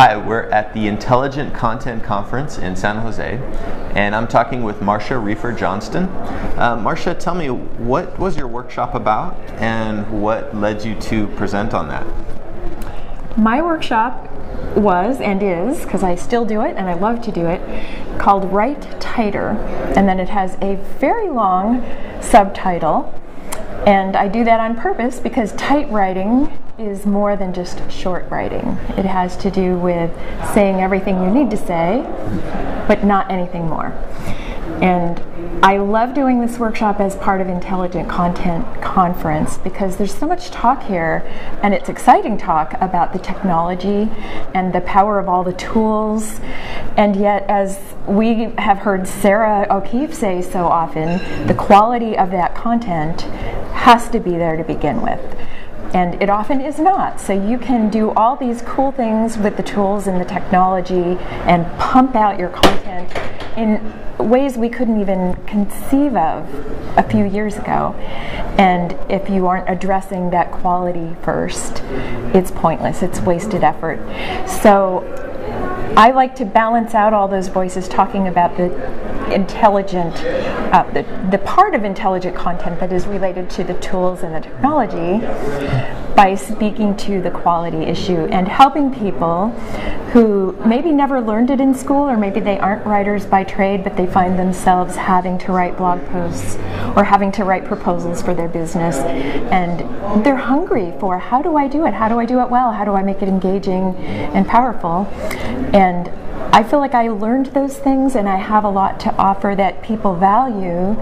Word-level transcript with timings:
Hi, 0.00 0.16
we're 0.16 0.44
at 0.44 0.72
the 0.72 0.88
Intelligent 0.88 1.52
Content 1.52 2.02
Conference 2.02 2.56
in 2.56 2.74
San 2.74 2.96
Jose, 2.96 3.36
and 3.94 4.16
I'm 4.16 4.26
talking 4.26 4.62
with 4.62 4.80
Marcia 4.80 5.12
Riefer 5.12 5.54
Johnston. 5.54 6.04
Uh, 6.58 6.80
Marcia, 6.82 7.14
tell 7.14 7.34
me, 7.34 7.50
what 7.50 8.18
was 8.18 8.34
your 8.34 8.48
workshop 8.48 8.94
about, 8.94 9.36
and 9.60 10.22
what 10.22 10.56
led 10.56 10.82
you 10.82 10.98
to 11.00 11.26
present 11.36 11.74
on 11.74 11.88
that? 11.88 12.06
My 13.36 13.60
workshop 13.60 14.26
was 14.74 15.20
and 15.20 15.42
is, 15.42 15.84
because 15.84 16.02
I 16.02 16.14
still 16.14 16.46
do 16.46 16.62
it 16.62 16.78
and 16.78 16.88
I 16.88 16.94
love 16.94 17.20
to 17.20 17.30
do 17.30 17.44
it, 17.44 17.60
called 18.18 18.50
Write 18.50 18.98
Tighter. 19.02 19.50
And 19.94 20.08
then 20.08 20.18
it 20.18 20.30
has 20.30 20.56
a 20.62 20.76
very 20.98 21.28
long 21.28 21.84
subtitle. 22.22 23.12
And 23.86 24.16
I 24.16 24.28
do 24.28 24.44
that 24.44 24.60
on 24.60 24.76
purpose 24.76 25.20
because 25.20 25.52
tight 25.52 25.90
writing 25.90 26.58
is 26.80 27.04
more 27.04 27.36
than 27.36 27.52
just 27.52 27.90
short 27.90 28.28
writing. 28.30 28.66
It 28.96 29.04
has 29.04 29.36
to 29.38 29.50
do 29.50 29.76
with 29.78 30.10
saying 30.54 30.80
everything 30.80 31.22
you 31.22 31.30
need 31.30 31.50
to 31.50 31.56
say, 31.56 32.02
but 32.88 33.04
not 33.04 33.30
anything 33.30 33.68
more. 33.68 33.88
And 34.80 35.20
I 35.62 35.76
love 35.76 36.14
doing 36.14 36.40
this 36.40 36.58
workshop 36.58 37.00
as 37.00 37.14
part 37.16 37.42
of 37.42 37.48
Intelligent 37.48 38.08
Content 38.08 38.64
Conference 38.80 39.58
because 39.58 39.98
there's 39.98 40.14
so 40.14 40.26
much 40.26 40.50
talk 40.50 40.84
here, 40.84 41.22
and 41.62 41.74
it's 41.74 41.90
exciting 41.90 42.38
talk 42.38 42.72
about 42.80 43.12
the 43.12 43.18
technology 43.18 44.08
and 44.54 44.72
the 44.72 44.80
power 44.80 45.18
of 45.18 45.28
all 45.28 45.44
the 45.44 45.52
tools. 45.52 46.40
And 46.96 47.14
yet, 47.14 47.44
as 47.46 47.78
we 48.06 48.52
have 48.56 48.78
heard 48.78 49.06
Sarah 49.06 49.66
O'Keefe 49.70 50.14
say 50.14 50.40
so 50.40 50.64
often, 50.66 51.46
the 51.46 51.54
quality 51.54 52.16
of 52.16 52.30
that 52.30 52.54
content 52.54 53.22
has 53.72 54.08
to 54.10 54.18
be 54.18 54.30
there 54.30 54.56
to 54.56 54.64
begin 54.64 55.02
with 55.02 55.39
and 55.92 56.22
it 56.22 56.30
often 56.30 56.60
is 56.60 56.78
not. 56.78 57.20
So 57.20 57.32
you 57.32 57.58
can 57.58 57.90
do 57.90 58.10
all 58.12 58.36
these 58.36 58.62
cool 58.62 58.92
things 58.92 59.36
with 59.36 59.56
the 59.56 59.62
tools 59.62 60.06
and 60.06 60.20
the 60.20 60.24
technology 60.24 61.18
and 61.46 61.66
pump 61.78 62.14
out 62.14 62.38
your 62.38 62.50
content 62.50 63.12
in 63.56 63.80
ways 64.18 64.56
we 64.56 64.68
couldn't 64.68 65.00
even 65.00 65.34
conceive 65.46 66.14
of 66.16 66.48
a 66.96 67.02
few 67.02 67.24
years 67.24 67.56
ago. 67.56 67.94
And 68.58 68.92
if 69.10 69.28
you 69.28 69.46
aren't 69.46 69.68
addressing 69.68 70.30
that 70.30 70.52
quality 70.52 71.16
first, 71.22 71.82
it's 72.34 72.50
pointless, 72.50 73.02
it's 73.02 73.20
wasted 73.20 73.64
effort. 73.64 73.98
So 74.48 75.04
I 75.96 76.12
like 76.12 76.36
to 76.36 76.44
balance 76.44 76.94
out 76.94 77.12
all 77.12 77.26
those 77.26 77.48
voices 77.48 77.88
talking 77.88 78.28
about 78.28 78.56
the 78.56 78.70
intelligent, 79.32 80.14
uh, 80.72 80.88
the, 80.92 81.02
the 81.30 81.38
part 81.38 81.74
of 81.74 81.84
intelligent 81.84 82.36
content 82.36 82.78
that 82.80 82.92
is 82.92 83.06
related 83.06 83.50
to 83.50 83.64
the 83.64 83.74
tools 83.74 84.22
and 84.22 84.34
the 84.34 84.40
technology 84.40 85.18
by 86.14 86.34
speaking 86.34 86.96
to 86.96 87.20
the 87.22 87.30
quality 87.30 87.78
issue 87.78 88.26
and 88.26 88.46
helping 88.46 88.92
people 88.94 89.50
who 90.12 90.52
maybe 90.66 90.92
never 90.92 91.20
learned 91.20 91.50
it 91.50 91.60
in 91.60 91.74
school 91.74 92.08
or 92.08 92.16
maybe 92.16 92.40
they 92.40 92.58
aren't 92.58 92.84
writers 92.84 93.24
by 93.24 93.42
trade 93.42 93.82
but 93.82 93.96
they 93.96 94.06
find 94.06 94.38
themselves 94.38 94.96
having 94.96 95.38
to 95.38 95.52
write 95.52 95.76
blog 95.76 96.04
posts 96.08 96.56
or 96.96 97.04
having 97.04 97.32
to 97.32 97.44
write 97.44 97.64
proposals 97.64 98.20
for 98.20 98.34
their 98.34 98.48
business 98.48 98.96
and 99.50 99.80
they're 100.24 100.36
hungry 100.36 100.92
for 101.00 101.18
how 101.18 101.40
do 101.40 101.56
I 101.56 101.68
do 101.68 101.86
it? 101.86 101.94
How 101.94 102.08
do 102.08 102.18
I 102.18 102.26
do 102.26 102.40
it 102.40 102.50
well? 102.50 102.72
How 102.72 102.84
do 102.84 102.92
I 102.92 103.02
make 103.02 103.22
it 103.22 103.28
engaging 103.28 103.96
and 104.34 104.46
powerful? 104.46 105.06
And 105.72 106.10
I 106.52 106.64
feel 106.64 106.80
like 106.80 106.94
I 106.94 107.08
learned 107.08 107.46
those 107.46 107.78
things 107.78 108.16
and 108.16 108.28
I 108.28 108.36
have 108.36 108.64
a 108.64 108.68
lot 108.68 108.98
to 109.00 109.14
offer 109.14 109.54
that 109.56 109.82
people 109.84 110.16
value, 110.16 110.98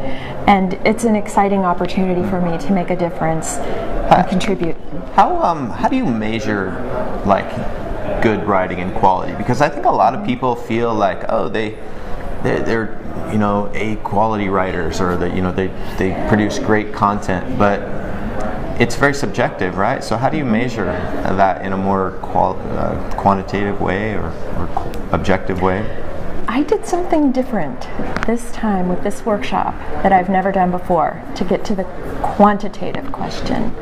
and 0.47 0.75
it's 0.85 1.05
an 1.05 1.17
exciting 1.17 1.65
opportunity 1.65 2.29
for 2.29 2.41
me 2.41 2.59
to 2.59 2.73
make 2.73 2.91
a 2.91 2.97
difference 2.97 3.57
and 3.57 4.29
contribute. 4.29 4.77
How 5.15 5.43
um 5.43 5.71
how 5.71 5.89
do 5.89 5.97
you 5.97 6.05
measure 6.05 6.73
like 7.25 7.51
good 8.23 8.45
writing 8.45 8.81
and 8.81 8.95
quality? 8.95 9.35
Because 9.37 9.63
I 9.63 9.71
think 9.71 9.87
a 9.87 9.91
lot 9.91 10.15
of 10.15 10.27
people 10.27 10.55
feel 10.55 10.93
like 10.95 11.25
oh 11.31 11.49
they 11.49 11.79
they're, 12.43 12.62
they're 12.62 13.31
you 13.33 13.39
know 13.39 13.71
a 13.75 13.97
quality 13.97 14.49
writers 14.51 15.01
or 15.01 15.17
that 15.17 15.34
you 15.34 15.41
know 15.41 15.53
they 15.53 15.69
they 15.97 16.12
produce 16.28 16.59
great 16.59 16.93
content, 16.93 17.59
but 17.59 17.81
it's 18.78 18.94
very 18.94 19.15
subjective, 19.15 19.77
right? 19.77 20.05
So 20.05 20.16
how 20.16 20.28
do 20.28 20.37
you 20.37 20.44
measure 20.44 20.84
that 20.84 21.65
in 21.65 21.72
a 21.72 21.77
more 21.77 22.19
uh, 22.22 23.15
quantitative 23.16 23.81
way 23.81 24.15
or, 24.15 24.31
or 24.56 24.93
objective 25.12 25.61
way? 25.61 26.05
I 26.47 26.62
did 26.62 26.87
something 26.87 27.33
different 27.33 27.81
this 28.27 28.50
time 28.53 28.89
with 28.89 29.03
this 29.03 29.27
workshop 29.27 29.75
that 30.03 30.12
I've 30.12 30.28
never 30.28 30.50
done 30.53 30.71
before 30.71 31.22
to 31.34 31.44
get 31.44 31.65
to 31.66 31.75
the 31.75 31.84
quantitative 32.22 33.12
question. 33.12 33.75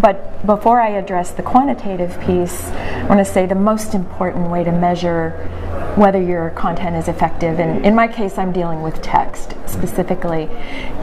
But 0.00 0.44
before 0.46 0.80
I 0.80 0.90
address 0.90 1.30
the 1.30 1.42
quantitative 1.42 2.18
piece, 2.20 2.68
I 2.68 3.04
want 3.04 3.18
to 3.18 3.24
say 3.24 3.46
the 3.46 3.54
most 3.54 3.94
important 3.94 4.50
way 4.50 4.64
to 4.64 4.72
measure 4.72 5.30
whether 5.96 6.20
your 6.20 6.50
content 6.50 6.96
is 6.96 7.08
effective, 7.08 7.60
and 7.60 7.84
in 7.84 7.94
my 7.94 8.08
case, 8.08 8.38
I'm 8.38 8.52
dealing 8.52 8.82
with 8.82 9.02
text 9.02 9.54
specifically, 9.70 10.48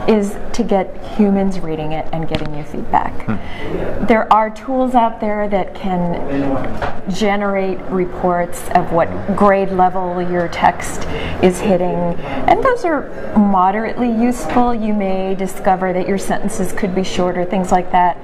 is 0.06 0.36
to 0.52 0.62
get 0.62 0.96
humans 1.16 1.60
reading 1.60 1.92
it 1.92 2.06
and 2.12 2.28
giving 2.28 2.54
you 2.54 2.64
feedback. 2.64 3.12
Hmm. 3.24 4.06
There 4.06 4.32
are 4.32 4.50
tools 4.50 4.94
out 4.94 5.20
there 5.20 5.48
that 5.48 5.74
can 5.74 7.10
generate 7.10 7.80
reports 7.90 8.68
of 8.74 8.92
what 8.92 9.08
grade 9.36 9.70
level 9.70 10.20
your 10.20 10.48
text 10.48 11.06
is 11.42 11.60
hitting, 11.60 12.14
and 12.48 12.62
those 12.62 12.84
are 12.84 13.08
moderately 13.36 14.10
useful. 14.10 14.74
You 14.74 14.94
may 14.94 15.34
discover 15.34 15.92
that 15.92 16.08
your 16.08 16.18
sentences 16.18 16.72
could 16.72 16.94
be 16.94 17.04
shorter, 17.04 17.44
things 17.44 17.72
like 17.72 17.90
that. 17.92 18.16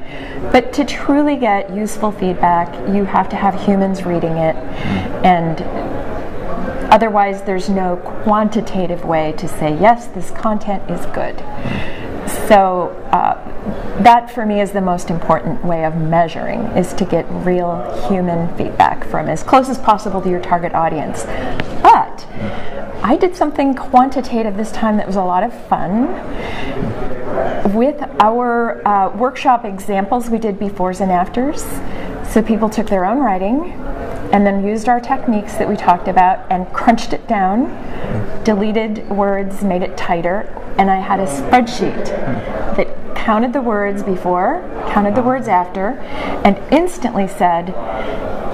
But 0.53 0.73
to 0.75 0.85
truly 0.85 1.37
get 1.37 1.75
useful 1.75 2.13
feedback, 2.13 2.73
you 2.95 3.05
have 3.05 3.29
to 3.31 3.37
have 3.37 3.55
humans 3.61 4.05
reading 4.05 4.37
it 4.37 4.57
and 5.25 5.59
Otherwise, 6.95 7.43
there's 7.43 7.69
no 7.69 7.97
quantitative 8.23 9.05
way 9.05 9.33
to 9.33 9.49
say, 9.49 9.77
yes, 9.81 10.07
this 10.07 10.31
content 10.31 10.89
is 10.89 11.05
good. 11.07 11.37
So 12.47 12.91
uh, 13.11 13.35
that 14.05 14.31
for 14.31 14.47
me 14.47 14.61
is 14.61 14.71
the 14.71 14.81
most 14.81 15.11
important 15.11 15.65
way 15.65 15.85
of 15.85 15.97
measuring 15.97 16.61
is 16.77 16.93
to 16.93 17.05
get 17.05 17.27
real 17.29 17.83
human 18.09 18.47
feedback 18.57 19.05
from 19.09 19.29
as 19.29 19.43
close 19.43 19.69
as 19.69 19.77
possible 19.77 20.23
to 20.23 20.31
your 20.31 20.41
target 20.41 20.73
audience. 20.73 21.25
But 21.83 22.29
I 23.03 23.17
did 23.21 23.35
something 23.35 23.75
quantitative 23.75 24.57
this 24.57 24.71
time 24.71 24.97
that 24.99 25.07
was 25.09 25.17
a 25.17 25.25
lot 25.25 25.43
of 25.43 25.53
fun. 25.67 26.07
With 27.75 28.01
our 28.21 28.87
uh, 28.87 29.17
workshop 29.17 29.65
examples, 29.65 30.31
we 30.31 30.39
did 30.39 30.61
befores 30.61 31.01
and 31.01 31.11
afters. 31.11 31.65
So 32.33 32.41
people 32.41 32.71
took 32.71 32.87
their 32.87 33.05
own 33.05 33.19
writing 33.19 33.84
and 34.33 34.47
then 34.47 34.67
used 34.67 34.89
our 34.89 35.01
techniques 35.01 35.55
that 35.57 35.69
we 35.69 35.77
talked 35.77 36.09
about 36.09 36.45
and 36.51 36.73
crunched 36.73 37.13
it 37.13 37.27
down, 37.29 37.65
deleted 38.45 39.09
words, 39.11 39.63
made 39.63 39.83
it 39.83 39.97
tighter, 39.97 40.43
and 40.79 40.91
I 40.91 40.97
had 40.97 41.21
a 41.21 41.27
spreadsheet 41.27 42.07
that 42.77 43.17
counted 43.17 43.53
the 43.53 43.61
words 43.61 44.03
before, 44.03 44.63
counted 44.91 45.15
the 45.15 45.23
words 45.23 45.49
after, 45.49 45.99
and 46.45 46.59
instantly 46.73 47.27
said, 47.27 47.69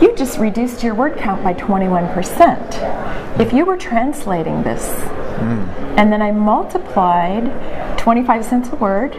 You 0.00 0.14
just 0.16 0.38
reduced 0.38 0.82
your 0.82 0.94
word 0.94 1.16
count 1.16 1.42
by 1.42 1.54
21%. 1.54 3.40
If 3.40 3.52
you 3.52 3.64
were 3.64 3.76
translating 3.76 4.62
this, 4.62 4.86
mm. 4.86 5.66
and 5.96 6.12
then 6.12 6.22
I 6.22 6.30
multiplied 6.30 7.98
25 7.98 8.44
cents 8.44 8.68
a 8.70 8.76
word 8.76 9.14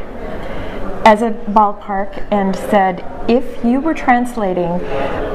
as 1.06 1.22
a 1.22 1.31
ballpark 1.31 2.28
and 2.31 2.56
said, 2.56 3.03
if 3.28 3.63
you 3.66 3.79
were 3.79 3.94
translating 3.94 4.69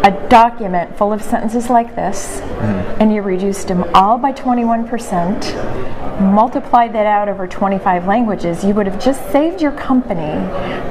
a 0.04 0.26
document 0.28 0.96
full 0.96 1.12
of 1.12 1.22
sentences 1.22 1.68
like 1.68 1.96
this 1.96 2.40
mm. 2.40 3.00
and 3.00 3.12
you 3.12 3.22
reduced 3.22 3.68
them 3.68 3.84
all 3.94 4.18
by 4.18 4.32
21%, 4.32 6.20
multiplied 6.20 6.92
that 6.92 7.06
out 7.06 7.28
over 7.28 7.46
25 7.46 8.06
languages, 8.06 8.64
you 8.64 8.74
would 8.74 8.86
have 8.86 9.02
just 9.02 9.30
saved 9.32 9.60
your 9.60 9.72
company 9.72 10.22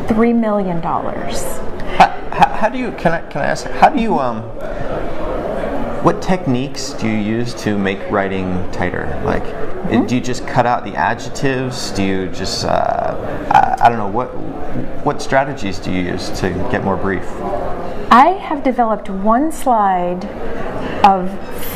$3 0.08 0.36
million. 0.38 0.82
How, 0.82 2.10
how, 2.32 2.50
how 2.50 2.70
do 2.70 2.78
you, 2.78 2.92
can 2.94 3.14
I, 3.14 3.22
can 3.30 3.42
I 3.42 3.46
ask, 3.46 3.66
how 3.66 3.90
do 3.90 4.02
you, 4.02 4.20
um, 4.20 4.42
what 6.06 6.22
techniques 6.22 6.94
do 6.94 7.08
you 7.08 7.18
use 7.18 7.56
to 7.56 7.80
make 7.80 8.00
writing 8.12 8.70
tighter? 8.72 9.20
Like, 9.26 9.42
mm-hmm. 9.42 10.06
do 10.06 10.14
you 10.14 10.22
just 10.22 10.46
cut 10.46 10.68
out 10.68 10.84
the 10.84 10.96
adjectives? 10.96 11.90
Do 11.94 12.04
you 12.04 12.28
just, 12.28 12.64
uh, 12.64 13.48
I, 13.50 13.86
I 13.88 13.90
don't 13.90 13.98
know, 13.98 14.10
what, 14.10 14.28
what 15.04 15.20
strategies 15.20 15.80
do 15.80 15.92
you 15.92 16.04
use 16.04 16.30
to 16.42 16.50
get 16.72 16.84
more 16.84 16.96
brief? 16.96 17.26
I 18.12 18.38
have 18.40 18.64
developed 18.64 19.10
one 19.10 19.52
slide 19.52 20.26
of 21.04 21.28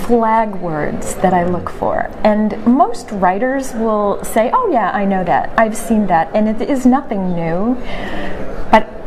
flag 0.06 0.54
words 0.58 1.16
that 1.16 1.34
I 1.34 1.46
look 1.46 1.68
for. 1.68 2.12
And 2.24 2.64
most 2.68 3.10
writers 3.14 3.74
will 3.74 4.24
say, 4.24 4.52
oh, 4.54 4.70
yeah, 4.72 4.92
I 4.92 5.06
know 5.06 5.24
that. 5.24 5.58
I've 5.58 5.76
seen 5.76 6.06
that. 6.06 6.30
And 6.36 6.48
it 6.48 6.70
is 6.70 6.86
nothing 6.86 7.34
new. 7.34 7.74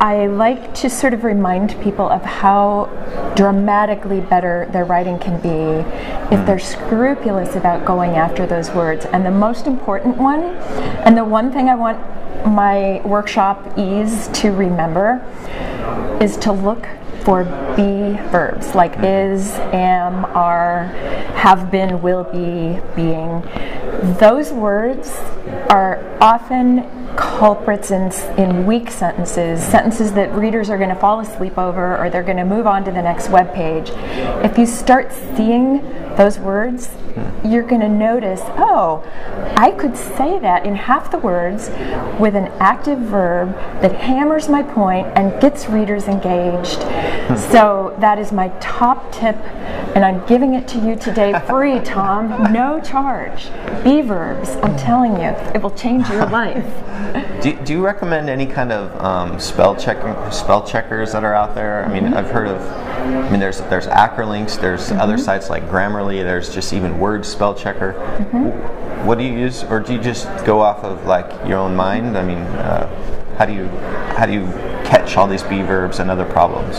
I 0.03 0.27
like 0.27 0.75
to 0.75 0.91
sort 0.91 1.15
of 1.15 1.23
remind 1.23 1.81
people 1.81 2.09
of 2.09 2.25
how 2.25 2.87
dramatically 3.37 4.21
better 4.21 4.69
their 4.73 4.85
writing 4.85 5.17
can 5.17 5.41
be 5.41 5.49
if 6.35 6.41
hmm. 6.41 6.45
they're 6.45 6.59
scrupulous 6.59 7.55
about 7.55 7.85
going 7.85 8.17
after 8.17 8.45
those 8.45 8.69
words. 8.73 9.05
And 9.05 9.25
the 9.25 9.31
most 9.31 9.69
important 9.69 10.17
one, 10.17 10.43
and 11.07 11.17
the 11.17 11.25
one 11.25 11.53
thing 11.53 11.69
I 11.69 11.77
want 11.77 12.01
my 12.45 13.01
workshop 13.05 13.79
ease 13.79 14.27
to 14.41 14.51
remember 14.51 15.25
is 16.21 16.37
to 16.39 16.51
look 16.51 16.89
for 17.25 17.45
be 17.77 18.19
verbs 18.33 18.75
like 18.75 18.95
is, 19.05 19.53
am, 19.73 20.25
are, 20.25 20.87
have 21.37 21.71
been, 21.71 22.03
will 22.03 22.25
be, 22.25 22.81
being. 22.97 23.41
Those 24.19 24.51
words 24.51 25.17
are 25.71 26.05
often 26.21 27.02
culprits 27.17 27.91
in, 27.91 28.13
in 28.39 28.67
weak 28.67 28.91
sentences, 28.91 29.63
sentences 29.63 30.13
that 30.13 30.33
readers 30.35 30.71
are 30.71 30.79
going 30.79 30.89
to 30.89 30.95
fall 30.95 31.21
asleep 31.21 31.59
over 31.59 31.97
or 31.99 32.11
they're 32.11 32.23
going 32.23 32.37
to 32.37 32.45
move 32.45 32.67
on 32.67 32.85
to 32.85 32.91
the 32.91 33.03
next 33.03 33.29
web 33.29 33.53
page. 33.55 33.91
If 34.45 34.59
you 34.59 34.67
start 34.67 35.13
seeing 35.37 35.81
those 36.17 36.39
words, 36.39 36.91
you're 37.45 37.63
going 37.63 37.81
to 37.81 37.89
notice, 37.89 38.41
oh, 38.57 39.05
I 39.57 39.71
could 39.73 39.97
say 39.97 40.39
that 40.39 40.65
in 40.65 40.75
half 40.75 41.11
the 41.11 41.19
words 41.19 41.69
with 42.19 42.35
an 42.35 42.47
active 42.59 42.99
verb 42.99 43.53
that 43.83 43.93
hammers 43.93 44.49
my 44.49 44.63
point 44.63 45.07
and 45.17 45.41
gets 45.41 45.69
readers 45.69 46.09
engaged. 46.09 46.81
So 47.51 47.97
that 48.01 48.19
is 48.19 48.33
my 48.33 48.49
top 48.61 49.13
tip, 49.13 49.37
and 49.95 50.05
I'm 50.05 50.25
giving 50.27 50.55
it 50.55 50.67
to 50.69 50.79
you 50.79 50.97
today 50.97 51.39
free, 51.47 51.81
Tom, 51.81 52.53
no 52.53 52.81
charge. 52.81 53.49
Be 53.85 54.01
verbs, 54.01 54.51
I'm 54.63 54.77
telling 54.77 55.17
you, 55.17 55.31
it 55.55 55.63
will 55.63 55.71
change 55.71 56.09
your 56.09 56.27
life. 56.31 57.43
Do, 57.43 57.53
do 57.65 57.73
you 57.73 57.85
recommend 57.85 58.31
any 58.31 58.47
kind 58.47 58.73
of 58.73 58.99
um, 59.03 59.39
spell 59.41 59.75
checking 59.75 60.15
spell 60.31 60.67
checkers 60.67 61.13
that 61.13 61.25
are 61.25 61.35
out 61.35 61.55
there? 61.55 61.85
I 61.85 61.93
mean, 61.93 62.05
mm-hmm. 62.05 62.15
I've 62.15 62.31
heard 62.31 62.49
of. 62.49 62.92
I 63.03 63.31
mean, 63.31 63.41
there's 63.41 63.61
there's 63.63 63.87
Acrolinx, 63.87 64.61
there's 64.61 64.89
mm-hmm. 64.89 65.01
other 65.01 65.19
sites 65.19 65.51
like 65.51 65.65
Grammarly, 65.69 66.23
there's 66.23 66.53
just 66.53 66.73
even 66.73 66.99
Word 66.99 67.25
spell 67.27 67.55
checker. 67.55 67.95
Mm-hmm. 67.95 69.07
What 69.07 69.19
do 69.19 69.25
you 69.25 69.33
use, 69.33 69.65
or 69.65 69.81
do 69.81 69.93
you 69.93 70.01
just 70.01 70.27
go 70.45 70.61
off 70.61 70.85
of 70.85 71.05
like 71.07 71.31
your 71.47 71.59
own 71.59 71.75
mind? 71.75 72.17
I 72.17 72.25
mean, 72.25 72.39
uh, 72.39 73.37
how 73.37 73.47
do 73.47 73.53
you 73.53 73.67
how 74.17 74.27
do 74.27 74.33
you 74.33 74.47
catch 74.85 75.17
all 75.17 75.27
these 75.27 75.43
be 75.43 75.63
verbs 75.63 75.99
and 75.99 76.11
other 76.11 76.25
problems? 76.25 76.79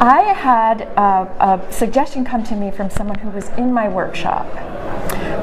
I 0.00 0.32
had 0.32 0.82
a, 0.82 1.60
a 1.68 1.72
suggestion 1.72 2.24
come 2.24 2.44
to 2.44 2.54
me 2.54 2.70
from 2.70 2.88
someone 2.88 3.18
who 3.18 3.30
was 3.30 3.48
in 3.50 3.72
my 3.72 3.88
workshop 3.88 4.46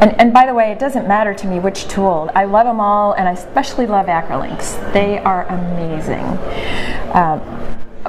and, 0.01 0.19
and 0.19 0.33
by 0.33 0.45
the 0.45 0.53
way, 0.53 0.71
it 0.71 0.79
doesn't 0.79 1.07
matter 1.07 1.33
to 1.33 1.47
me 1.47 1.59
which 1.59 1.87
tool. 1.87 2.29
I 2.35 2.45
love 2.45 2.65
them 2.65 2.79
all, 2.79 3.13
and 3.13 3.27
I 3.27 3.31
especially 3.31 3.87
love 3.87 4.07
Acrolinx. 4.07 4.93
They 4.93 5.19
are 5.19 5.45
amazing. 5.47 6.25
Um, 7.13 7.41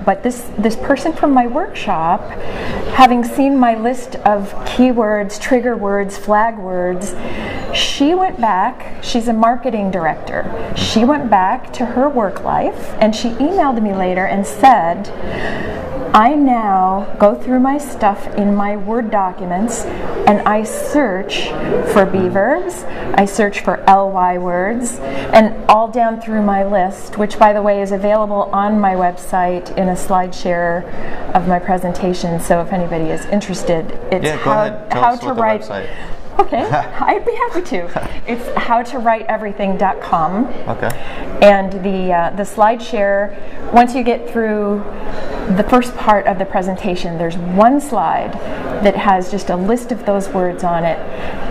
but 0.05 0.23
this, 0.23 0.43
this 0.59 0.77
person 0.77 1.13
from 1.13 1.33
my 1.33 1.47
workshop, 1.47 2.21
having 2.95 3.25
seen 3.25 3.59
my 3.59 3.75
list 3.75 4.17
of 4.17 4.53
keywords, 4.65 5.41
trigger 5.41 5.77
words, 5.77 6.19
flag 6.19 6.59
words, 6.59 7.15
she 7.75 8.15
went 8.15 8.41
back, 8.41 9.03
she's 9.03 9.29
a 9.29 9.33
marketing 9.33 9.91
director. 9.91 10.75
She 10.77 11.05
went 11.05 11.31
back 11.31 11.73
to 11.75 11.87
her 11.87 12.09
work 12.09 12.43
life 12.43 12.95
and 13.01 13.15
she 13.15 13.31
emailed 13.31 13.83
me 13.83 13.95
later 13.95 14.27
and 14.27 14.47
said, 14.47 15.07
I 16.15 16.35
now 16.35 17.17
go 17.19 17.35
through 17.35 17.61
my 17.61 17.79
stuff 17.79 18.27
in 18.35 18.55
my 18.55 18.77
Word 18.77 19.11
documents 19.11 19.85
and 20.27 20.41
I 20.41 20.65
search 20.65 21.49
for 21.93 22.05
be 22.05 22.29
verbs, 22.29 22.85
I 23.15 23.25
search 23.25 23.61
for 23.61 23.83
ly 23.87 24.39
words, 24.39 24.99
and 24.99 25.55
all 25.71 25.89
down 25.89 26.21
through 26.21 26.43
my 26.43 26.65
list, 26.65 27.17
which 27.17 27.39
by 27.39 27.53
the 27.53 27.63
way 27.63 27.81
is 27.81 27.93
available 27.93 28.51
on 28.53 28.81
my 28.81 28.95
website 28.95 29.77
in 29.77 29.89
a 29.89 29.97
slide 29.97 30.35
share 30.35 30.85
of 31.35 31.47
my 31.47 31.59
presentation. 31.59 32.41
So 32.41 32.61
if 32.61 32.73
anybody 32.73 33.11
is 33.11 33.25
interested, 33.27 33.91
it's 34.11 34.25
yeah, 34.25 34.37
how, 34.37 34.87
how 34.91 35.17
to 35.17 35.33
write. 35.33 35.69
Okay, 36.39 36.61
I'd 36.61 37.25
be 37.25 37.35
happy 37.35 37.63
to. 37.63 38.11
It's 38.27 38.45
howtowriteeverything.com. 38.59 40.47
Okay. 40.69 40.91
And 41.41 41.73
the 41.83 42.13
uh, 42.13 42.31
the 42.37 42.45
slide 42.45 42.83
share, 42.83 43.39
once 43.73 43.95
you 43.95 44.03
get 44.03 44.29
through 44.31 44.85
the 45.55 45.63
first 45.65 45.97
part 45.97 46.27
of 46.27 46.39
the 46.39 46.45
presentation, 46.45 47.19
there's 47.19 47.37
one 47.37 47.81
slide 47.81 48.33
that 48.83 48.97
has 48.97 49.31
just 49.31 49.51
a 49.51 49.57
list 49.57 49.93
of 49.93 50.05
those 50.05 50.29
words 50.29 50.65
on 50.65 50.85
it, 50.85 50.99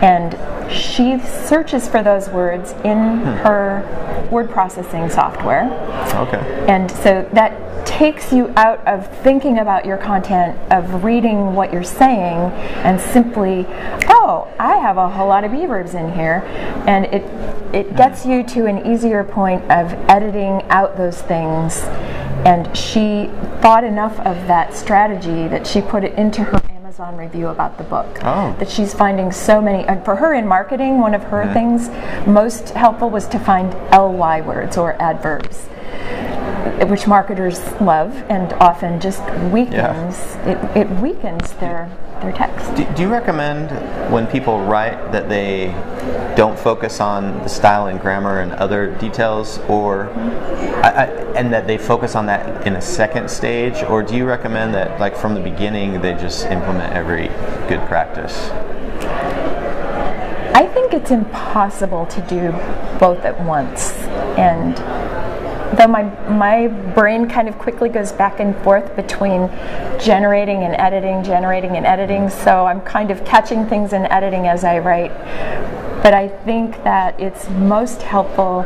and 0.02 0.36
she 0.70 1.18
searches 1.20 1.88
for 1.88 2.02
those 2.02 2.28
words 2.28 2.72
in 2.84 3.18
hmm. 3.20 3.24
her 3.44 4.28
word 4.30 4.50
processing 4.50 5.08
software. 5.08 5.64
Okay. 6.14 6.66
And 6.68 6.90
so 6.90 7.28
that 7.32 7.86
takes 7.86 8.32
you 8.32 8.52
out 8.56 8.84
of 8.86 9.06
thinking 9.22 9.58
about 9.58 9.86
your 9.86 9.96
content, 9.96 10.58
of 10.72 11.04
reading 11.04 11.54
what 11.54 11.72
you're 11.72 11.84
saying, 11.84 12.50
and 12.84 13.00
simply, 13.00 13.64
oh, 14.08 14.52
I 14.58 14.76
have 14.76 14.96
a 14.96 15.08
whole 15.08 15.28
lot 15.28 15.44
of 15.44 15.52
be 15.52 15.64
verbs 15.66 15.94
in 15.94 16.12
here, 16.12 16.42
and 16.86 17.06
it 17.06 17.22
it 17.74 17.96
gets 17.96 18.26
you 18.26 18.42
to 18.42 18.66
an 18.66 18.86
easier 18.86 19.24
point 19.24 19.62
of 19.70 19.92
editing 20.10 20.62
out 20.68 20.96
those 20.96 21.22
things. 21.22 21.84
And 22.44 22.76
she 22.76 23.30
thought 23.60 23.84
enough 23.84 24.18
of 24.20 24.36
that 24.46 24.74
strategy 24.74 25.48
that 25.48 25.66
she 25.66 25.80
put 25.80 26.04
it 26.04 26.14
into 26.14 26.42
her 26.44 26.60
Amazon 26.70 27.16
review 27.16 27.48
about 27.48 27.78
the 27.78 27.84
book. 27.84 28.06
Oh. 28.22 28.54
That 28.58 28.68
she's 28.68 28.94
finding 28.94 29.32
so 29.32 29.60
many. 29.60 29.84
And 29.84 30.04
for 30.04 30.16
her 30.16 30.34
in 30.34 30.46
marketing, 30.46 30.98
one 30.98 31.14
of 31.14 31.22
her 31.24 31.44
mm-hmm. 31.44 31.52
things 31.52 32.26
most 32.26 32.70
helpful 32.70 33.10
was 33.10 33.26
to 33.28 33.38
find 33.38 33.72
ly 33.92 34.40
words 34.40 34.76
or 34.76 35.00
adverbs 35.00 35.68
Uh, 36.66 36.86
which 36.86 37.06
marketers 37.06 37.60
love 37.80 38.12
and 38.28 38.52
often 38.54 39.00
just 39.00 39.22
weakens 39.52 39.72
yeah. 40.18 40.72
it, 40.74 40.76
it 40.76 41.00
weakens 41.00 41.52
their 41.54 41.88
their 42.20 42.32
text. 42.32 42.74
Do, 42.74 42.84
do, 42.96 43.02
you 43.02 43.08
recommend 43.08 43.70
when 44.10 44.26
people 44.26 44.60
write 44.64 45.12
that 45.12 45.28
they 45.28 45.66
don't 46.34 46.58
focus 46.58 47.00
on 47.00 47.38
the 47.42 47.48
style 47.48 47.86
and 47.86 48.00
grammar 48.00 48.40
and 48.40 48.52
other 48.54 48.90
details, 48.96 49.58
or 49.68 50.08
I, 50.82 50.90
I, 50.90 51.04
and 51.34 51.52
that 51.52 51.66
they 51.66 51.78
focus 51.78 52.16
on 52.16 52.26
that 52.26 52.66
in 52.66 52.74
a 52.74 52.82
second 52.82 53.30
stage, 53.30 53.82
or 53.84 54.02
do 54.02 54.16
you 54.16 54.24
recommend 54.24 54.74
that 54.74 54.98
like 54.98 55.14
from 55.16 55.34
the 55.34 55.40
beginning 55.40 56.00
they 56.00 56.14
just 56.14 56.46
implement 56.46 56.92
every 56.94 57.28
good 57.68 57.86
practice? 57.86 58.50
I 60.54 60.66
think 60.66 60.94
it's 60.94 61.10
impossible 61.10 62.06
to 62.06 62.20
do 62.22 62.50
both 62.98 63.24
at 63.24 63.38
once, 63.44 63.92
and 64.36 64.74
though 65.74 65.88
my 65.88 66.04
my 66.28 66.68
brain 66.68 67.28
kind 67.28 67.48
of 67.48 67.58
quickly 67.58 67.88
goes 67.88 68.12
back 68.12 68.40
and 68.40 68.56
forth 68.58 68.94
between 68.96 69.48
generating 69.98 70.62
and 70.62 70.74
editing, 70.74 71.22
generating 71.24 71.76
and 71.76 71.86
editing, 71.86 72.30
so 72.30 72.66
I'm 72.66 72.80
kind 72.80 73.10
of 73.10 73.24
catching 73.24 73.66
things 73.66 73.92
in 73.92 74.06
editing 74.06 74.46
as 74.46 74.64
I 74.64 74.78
write. 74.78 75.12
But 76.02 76.14
I 76.14 76.28
think 76.28 76.84
that 76.84 77.18
it's 77.18 77.48
most 77.50 78.02
helpful 78.02 78.64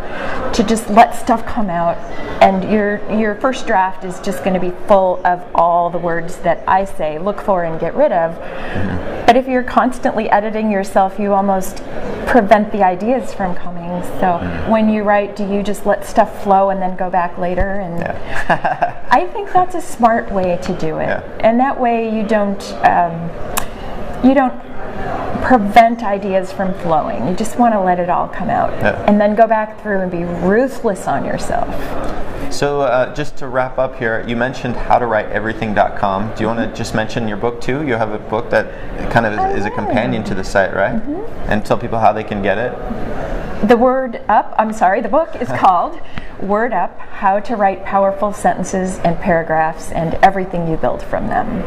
to 0.52 0.62
just 0.62 0.90
let 0.90 1.14
stuff 1.14 1.46
come 1.46 1.70
out, 1.70 1.96
and 2.42 2.70
your 2.70 3.00
your 3.10 3.34
first 3.36 3.66
draft 3.66 4.04
is 4.04 4.20
just 4.20 4.44
going 4.44 4.54
to 4.54 4.60
be 4.60 4.70
full 4.86 5.24
of 5.26 5.42
all 5.54 5.90
the 5.90 5.98
words 5.98 6.36
that 6.38 6.62
I 6.68 6.84
say 6.84 7.18
look 7.18 7.40
for 7.40 7.64
and 7.64 7.80
get 7.80 7.94
rid 7.94 8.12
of. 8.12 8.34
Mm-hmm. 8.34 9.26
But 9.26 9.36
if 9.36 9.46
you're 9.46 9.62
constantly 9.62 10.28
editing 10.28 10.70
yourself, 10.70 11.18
you 11.18 11.32
almost 11.32 11.78
prevent 12.30 12.70
the 12.70 12.84
ideas 12.84 13.34
from 13.34 13.56
coming. 13.56 14.02
So 14.20 14.38
mm. 14.38 14.68
when 14.68 14.88
you 14.88 15.02
write, 15.02 15.34
do 15.34 15.44
you 15.44 15.64
just 15.64 15.84
let 15.84 16.06
stuff 16.06 16.44
flow 16.44 16.70
and 16.70 16.80
then 16.80 16.96
go 16.96 17.10
back 17.10 17.36
later? 17.38 17.80
And 17.80 17.98
yeah. 17.98 19.06
I 19.10 19.26
think 19.26 19.52
that's 19.52 19.74
a 19.74 19.80
smart 19.80 20.30
way 20.30 20.58
to 20.62 20.78
do 20.78 20.98
it. 20.98 21.08
Yeah. 21.08 21.38
And 21.40 21.58
that 21.58 21.78
way 21.78 22.14
you 22.16 22.26
don't 22.26 22.62
um, 22.86 23.30
you 24.24 24.34
don't 24.34 24.54
prevent 25.42 26.02
ideas 26.04 26.52
from 26.52 26.72
flowing. 26.74 27.26
You 27.26 27.34
just 27.34 27.58
want 27.58 27.74
to 27.74 27.80
let 27.80 27.98
it 27.98 28.08
all 28.08 28.28
come 28.28 28.50
out, 28.50 28.70
yeah. 28.80 29.02
and 29.08 29.20
then 29.20 29.34
go 29.34 29.46
back 29.46 29.82
through 29.82 30.00
and 30.00 30.10
be 30.10 30.24
ruthless 30.24 31.08
on 31.08 31.24
yourself. 31.24 31.68
So, 32.50 32.80
uh, 32.80 33.14
just 33.14 33.36
to 33.38 33.46
wrap 33.46 33.78
up 33.78 33.96
here, 33.96 34.24
you 34.26 34.36
mentioned 34.36 34.74
howtowriteeverything.com. 34.74 36.34
Do 36.34 36.40
you 36.42 36.48
want 36.48 36.58
to 36.58 36.76
just 36.76 36.94
mention 36.94 37.28
your 37.28 37.36
book 37.36 37.60
too? 37.60 37.86
You 37.86 37.94
have 37.94 38.10
a 38.10 38.18
book 38.18 38.50
that 38.50 39.10
kind 39.12 39.24
of 39.24 39.32
is, 39.34 39.60
is 39.60 39.64
a 39.66 39.70
companion 39.70 40.24
to 40.24 40.34
the 40.34 40.42
site, 40.42 40.74
right? 40.74 40.94
Mm-hmm. 40.94 41.50
And 41.50 41.64
tell 41.64 41.78
people 41.78 42.00
how 42.00 42.12
they 42.12 42.24
can 42.24 42.42
get 42.42 42.58
it. 42.58 43.68
The 43.68 43.76
Word 43.76 44.22
Up, 44.28 44.54
I'm 44.58 44.72
sorry, 44.72 45.00
the 45.00 45.08
book 45.08 45.36
is 45.40 45.48
called 45.58 46.00
Word 46.40 46.72
Up 46.72 46.98
How 46.98 47.38
to 47.40 47.56
Write 47.56 47.84
Powerful 47.84 48.32
Sentences 48.32 48.98
and 49.00 49.18
Paragraphs 49.20 49.92
and 49.92 50.14
Everything 50.14 50.66
You 50.66 50.76
Build 50.76 51.02
from 51.02 51.28
Them. 51.28 51.62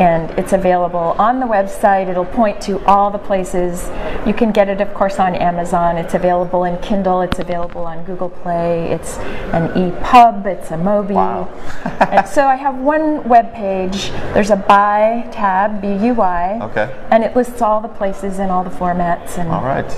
And 0.00 0.30
it's 0.38 0.54
available 0.54 1.14
on 1.18 1.40
the 1.40 1.46
website. 1.46 2.08
It'll 2.08 2.24
point 2.24 2.58
to 2.62 2.82
all 2.86 3.10
the 3.10 3.18
places. 3.18 3.90
You 4.26 4.32
can 4.32 4.50
get 4.50 4.68
it, 4.70 4.80
of 4.80 4.94
course, 4.94 5.18
on 5.18 5.34
Amazon. 5.34 5.98
It's 5.98 6.14
available 6.14 6.64
in 6.64 6.78
Kindle. 6.78 7.20
It's 7.20 7.38
available 7.38 7.82
on 7.82 8.04
Google 8.04 8.30
Play. 8.30 8.90
It's 8.92 9.18
an 9.52 9.68
EPUB. 9.68 10.46
It's 10.46 10.70
a 10.70 10.74
Mobi. 10.74 11.12
Wow. 11.12 11.48
and 12.00 12.26
so 12.26 12.46
I 12.46 12.56
have 12.56 12.76
one 12.76 13.28
web 13.28 13.52
page. 13.52 14.10
There's 14.32 14.50
a 14.50 14.56
Buy 14.56 15.28
tab, 15.32 15.82
B-U-Y. 15.82 16.60
Okay. 16.62 17.06
And 17.10 17.22
it 17.22 17.36
lists 17.36 17.60
all 17.60 17.82
the 17.82 17.88
places 17.88 18.38
and 18.38 18.50
all 18.50 18.64
the 18.64 18.70
formats. 18.70 19.36
And 19.36 19.50
all 19.50 19.64
right. 19.64 19.88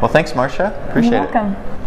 Well, 0.00 0.08
thanks, 0.08 0.34
Marcia. 0.34 0.74
Appreciate 0.88 1.12
it. 1.12 1.12
You're 1.12 1.30
welcome. 1.30 1.52
it. 1.52 1.81